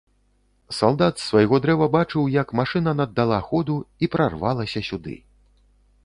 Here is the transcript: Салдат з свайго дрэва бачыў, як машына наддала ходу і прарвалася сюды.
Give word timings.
Салдат 0.75 1.13
з 1.23 1.25
свайго 1.31 1.59
дрэва 1.65 1.87
бачыў, 1.95 2.23
як 2.35 2.53
машына 2.59 2.93
наддала 3.01 3.37
ходу 3.51 3.75
і 4.07 4.09
прарвалася 4.15 4.83
сюды. 4.89 5.15